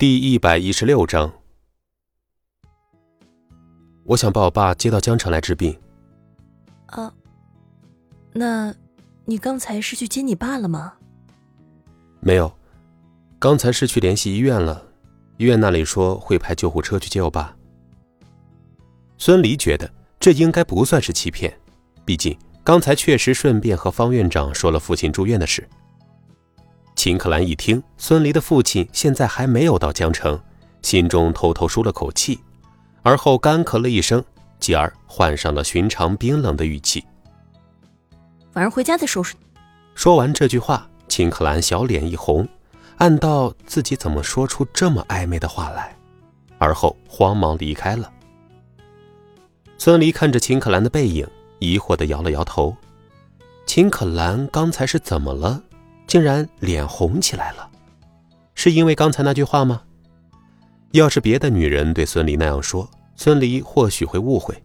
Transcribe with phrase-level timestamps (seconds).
[0.00, 1.30] 第一百一十六章，
[4.04, 5.78] 我想把我爸接到江城来治病。
[6.86, 7.12] 啊，
[8.32, 8.74] 那，
[9.26, 10.94] 你刚才是去接你爸了吗？
[12.20, 12.50] 没有，
[13.38, 14.82] 刚才是去联系医院了，
[15.36, 17.54] 医院那里说会派救护车去接我爸。
[19.18, 21.54] 孙离觉得这应该不算是欺骗，
[22.06, 25.68] 毕竟刚才确实顺便和方院长说了父亲住院的事。
[27.00, 30.38] 秦可兰一听孙离的父亲现在还没有到江城，
[30.82, 32.38] 心中偷偷舒了口气，
[33.00, 34.22] 而后干咳了一声，
[34.58, 37.02] 继而换上了寻常冰冷的语气
[38.52, 39.34] ：“晚上回家再收拾。”
[39.96, 42.46] 说完这句话，秦可兰小脸一红，
[42.98, 45.96] 暗道自己怎么说出这么暧昧的话来，
[46.58, 48.12] 而后慌忙离开了。
[49.78, 51.26] 孙离看着秦可兰的背影，
[51.60, 52.76] 疑惑地摇了摇头
[53.64, 55.62] ：“秦可兰刚才是怎么了？”
[56.10, 57.70] 竟然脸红起来了，
[58.56, 59.80] 是因为刚才那句话吗？
[60.90, 64.60] 要是别的女人对孙离那样说，孙离或许会误会，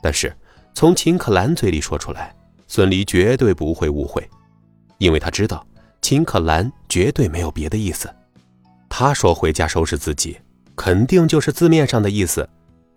[0.00, 0.32] 但是
[0.74, 2.32] 从秦可兰嘴里说出来，
[2.68, 4.30] 孙离绝对不会误会，
[4.98, 5.66] 因为他知道
[6.02, 8.08] 秦可兰绝对没有别的意思。
[8.88, 10.38] 他说回家收拾自己，
[10.76, 12.48] 肯定就是字面上的意思，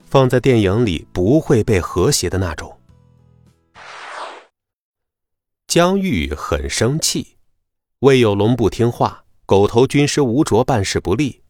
[0.06, 2.78] 放在电影里不会被和谐的那种。
[5.66, 7.39] 江玉很生气。
[8.00, 11.42] 魏有龙不听话，狗头军师吴卓办事不力，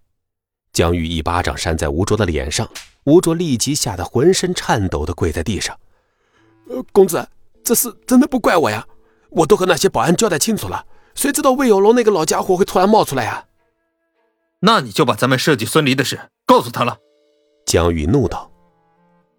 [0.73, 2.67] 江玉一巴掌扇在吴卓的脸上，
[3.03, 5.80] 吴卓立即吓得浑身颤抖的跪在地上。
[6.67, 7.30] 呃，公子，
[7.64, 8.83] 这事真的不怪我呀，
[9.30, 10.83] 我都和那些保安交代清楚了，
[11.14, 13.45] 谁知道魏有龙那个老家伙会突然冒出来呀？
[14.61, 16.97] 那你就把咱们设计孙离的事告诉他了。
[17.67, 18.52] 江玉怒道：“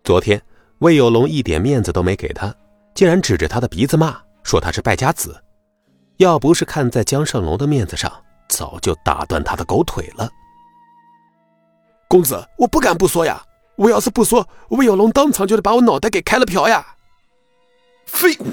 [0.04, 0.40] 昨天
[0.78, 2.54] 魏有龙一点面子都没给他，
[2.94, 5.42] 竟然指着他的鼻子骂，说他是败家子。”
[6.20, 8.12] 要不是看在江胜龙的面子上，
[8.46, 10.28] 早就打断他的狗腿了。
[12.10, 13.42] 公子，我不敢不说呀！
[13.76, 16.94] 我要是不说，魏有龙当场就得把我脑袋给开了瓢呀！
[18.04, 18.48] 废物！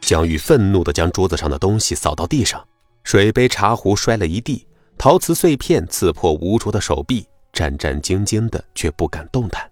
[0.00, 2.66] 江玉愤怒的将桌子上的东西扫到地上，
[3.04, 4.66] 水杯、茶壶摔了一地，
[4.98, 9.70] 陶瓷碎片刺破吴卓的手臂，战战兢兢的却不敢动弹。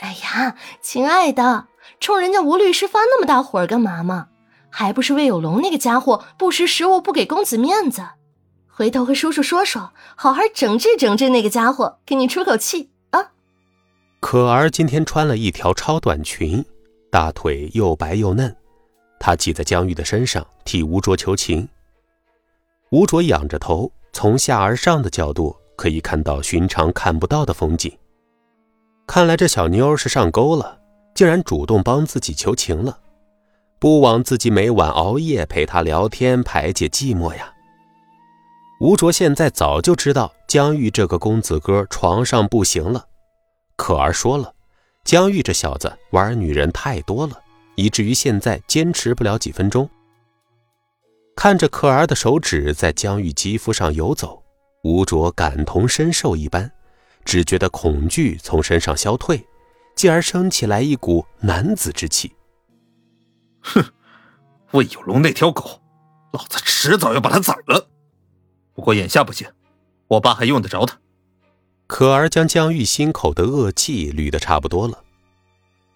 [0.00, 1.68] 哎呀，亲爱的，
[2.00, 4.26] 冲人家吴律师发那么大火干嘛嘛？
[4.70, 8.02] 还不是魏有龙那个家伙不识时务，不给公子面子。
[8.68, 13.32] 回头和叔叔说说，好好整治整治那个家伙，给你出口气啊！
[14.20, 16.64] 可儿今天穿了一条超短裙，
[17.10, 18.56] 大腿又白又嫩，
[19.18, 21.68] 她挤在江玉的身上替吴卓求情。
[22.90, 27.94] 吴卓仰着头，从下而上的角度可以看到寻常看不到的风景。
[29.06, 30.78] 看来这小妞是上钩了，
[31.14, 32.98] 竟然主动帮自己求情了。
[33.80, 37.54] 不枉自己每晚熬夜陪他聊天排解寂寞呀。
[38.78, 43.06] 吴卓现在早就知道江玉这个公子哥床上不行了，
[43.76, 44.52] 可儿说了，
[45.02, 47.40] 江玉这小子玩女人太多了，
[47.74, 49.88] 以至于现在坚持不了几分钟。
[51.34, 54.42] 看着可儿的手指在江玉肌肤上游走，
[54.82, 56.70] 吴卓感同身受一般，
[57.24, 59.42] 只觉得恐惧从身上消退，
[59.96, 62.30] 继而升起来一股男子之气。
[63.62, 63.84] 哼，
[64.72, 65.80] 魏有龙那条狗，
[66.32, 67.88] 老子迟早要把他宰了。
[68.72, 69.48] 不过眼下不行，
[70.08, 70.98] 我爸还用得着他。
[71.86, 75.02] 可儿将江玉心口的恶气捋得差不多了，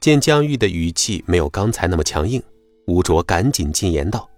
[0.00, 2.42] 见江玉的语气没有刚才那么强硬，
[2.86, 4.28] 吴卓赶紧进言道：“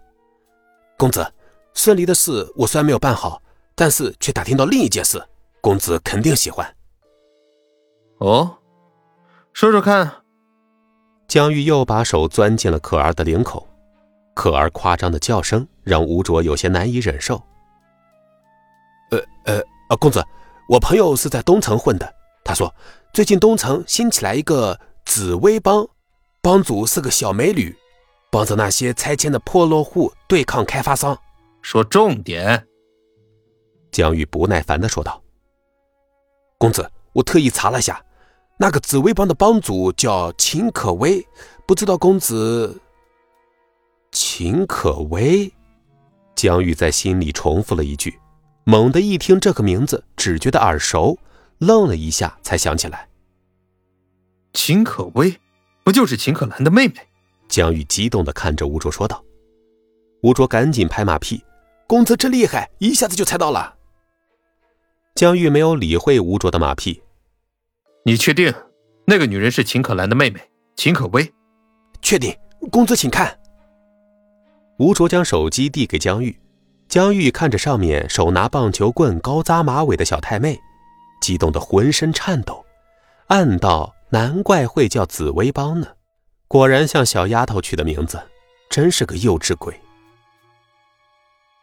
[0.99, 1.33] 公子，
[1.73, 3.43] 孙离的事我虽然没有办好，
[3.75, 5.27] 但是却打听到另一件事，
[5.63, 6.77] 公子肯定喜欢。
[8.19, 8.59] 哦，
[9.55, 10.23] 说说看。”
[11.37, 13.69] 江玉又把手钻进了可儿的领口，
[14.33, 17.35] 可儿夸张的叫声让吴卓有些难以忍受。
[19.11, 20.25] 呃呃呃，公子，
[20.67, 22.11] 我朋友是在东城混的，
[22.43, 22.75] 他说
[23.13, 25.87] 最近东城新起来一个紫薇帮，
[26.41, 27.77] 帮主是个小美女，
[28.31, 31.15] 帮着那些拆迁的破落户对抗开发商。
[31.61, 32.67] 说重点。
[33.93, 35.23] 江玉不耐烦的说道
[36.57, 38.03] ：“公子，我特意查了下。”
[38.59, 41.23] 那个紫薇帮的帮主叫秦可薇，
[41.67, 42.81] 不知道公子。
[44.13, 45.53] 秦可薇，
[46.35, 48.19] 江玉在心里重复了一句，
[48.65, 51.19] 猛地一听这个名字，只觉得耳熟，
[51.59, 53.07] 愣了一下，才想起来。
[54.55, 55.39] 秦可薇，
[55.85, 56.95] 不就是秦可兰的妹妹？
[57.49, 59.23] 江玉激动的看着吴卓说道。
[60.23, 61.45] 吴卓赶紧拍马屁
[61.87, 63.77] ：“公子真厉害，一下子就猜到了。”
[65.15, 67.03] 江玉没有理会吴卓的马屁。
[68.07, 68.55] 你确定
[69.05, 70.41] 那个女人是秦可兰的妹妹
[70.77, 71.29] 秦可薇？
[72.01, 72.33] 确定，
[72.71, 73.37] 公子请看。
[74.79, 76.39] 吴卓将手机递给江玉，
[76.87, 80.57] 江玉看着上面手拿棒球棍、高扎马尾的小太妹，
[81.21, 82.65] 激动得浑身颤抖，
[83.27, 85.89] 暗道：难怪会叫紫薇帮呢，
[86.47, 88.23] 果然像小丫头取的名字，
[88.71, 89.75] 真是个幼稚鬼。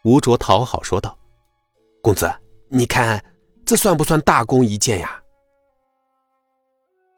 [0.03, 1.17] 吴卓讨好说道
[2.03, 2.29] ：“公子，
[2.67, 3.23] 你看
[3.65, 5.19] 这算不算大功一件呀？”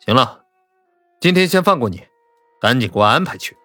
[0.06, 0.46] 行了，
[1.20, 2.04] 今天先放过你，
[2.62, 3.58] 赶紧给我安排去。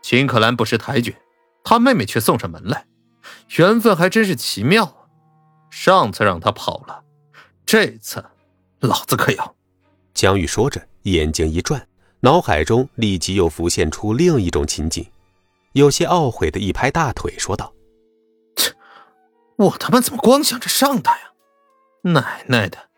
[0.00, 1.16] 秦可兰不识抬举，
[1.64, 2.86] 他妹妹却送上门来，
[3.56, 4.94] 缘分还真是奇妙啊！
[5.70, 7.02] 上次让他跑了，
[7.66, 8.24] 这次
[8.78, 9.56] 老子可要……
[10.14, 11.88] 江玉说着，眼睛一转，
[12.20, 15.04] 脑海中立即又浮现出另一种情景，
[15.72, 17.72] 有些懊悔的一拍大腿，说道
[18.54, 18.72] ：“切，
[19.56, 21.32] 我他妈怎么光想着上他呀？
[22.02, 22.90] 奶奶的，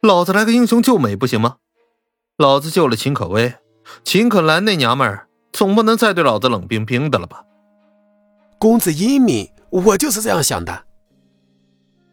[0.00, 1.56] 老子来个英雄救美不行吗？”
[2.40, 3.52] 老子救了秦可薇，
[4.02, 7.44] 秦可兰那娘们儿总不能再对老子冷冰冰的了吧？
[8.58, 10.86] 公子英明，我就是这样想的。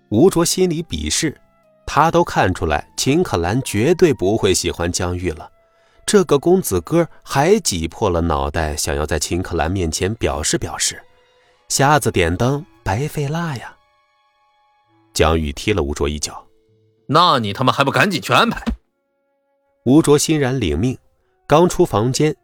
[0.10, 1.40] 吴卓心里鄙视，
[1.86, 5.50] 他都看出来秦可兰绝对不会喜欢江玉了。
[6.06, 11.02] 这个公子哥还挤破了脑袋想要在秦可兰面前表示表示，
[11.70, 13.74] 瞎子点灯白费蜡呀！
[15.14, 16.46] 江玉踢了吴卓一脚，
[17.08, 18.62] 那你他妈还不赶紧去安排？
[19.88, 20.98] 吴卓欣然领命，
[21.48, 22.36] 刚出房间，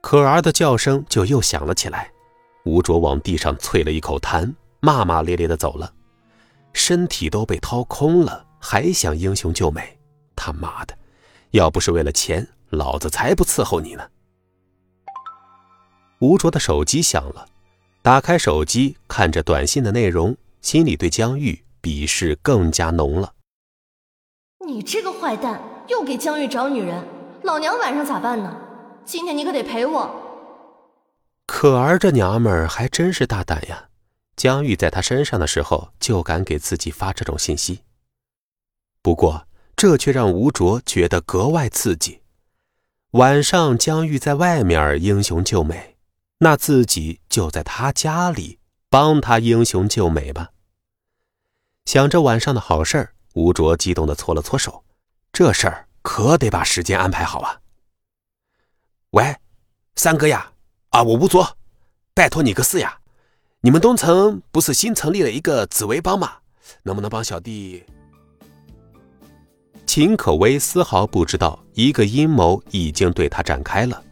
[0.00, 2.08] 可儿的叫声就又响了起来。
[2.64, 5.92] 吴卓往地上啐了一口痰，骂骂咧咧的走了，
[6.72, 9.98] 身体都被掏空了，还想英雄救美？
[10.36, 10.96] 他妈的，
[11.50, 14.08] 要不是为了钱，老子才不伺候你呢！
[16.20, 17.48] 吴卓的手机响了，
[18.00, 23.32] 打开手机，看着短信的内容，心里对江玉鄙视更加浓了。
[24.64, 25.60] 你这个坏蛋！
[25.92, 27.06] 又给江玉找女人，
[27.42, 28.50] 老娘晚上咋办呢？
[29.04, 30.10] 今天你可得陪我。
[31.46, 33.90] 可儿这娘们儿还真是大胆呀！
[34.34, 37.82] 江玉在她身上的时候就敢给自己发这种信息。
[39.02, 39.46] 不过
[39.76, 42.22] 这却让吴卓觉得格外刺激。
[43.10, 45.98] 晚上江玉在外面英雄救美，
[46.38, 48.58] 那自己就在他家里
[48.88, 50.52] 帮他英雄救美吧。
[51.84, 54.84] 想着晚上的好事儿，吴卓激动的搓了搓手。
[55.32, 57.58] 这事儿可得把时间安排好啊！
[59.12, 59.34] 喂，
[59.96, 60.52] 三哥呀，
[60.90, 61.56] 啊，我吴卓，
[62.12, 62.98] 拜托你个事呀！
[63.62, 66.34] 你们东城不是新成立了一个紫薇帮吗？
[66.82, 67.82] 能不能帮小弟？
[69.86, 74.04] 秦可薇丝毫不知道，一个阴谋已经对他展开了。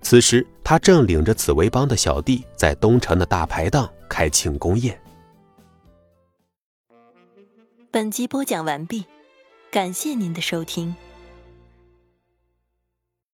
[0.00, 4.98] 此时，他正领着紫薇帮的小弟在东城的大排档开庆功宴。
[7.90, 9.04] 本集播讲完毕。
[9.70, 10.94] 感谢您的收听。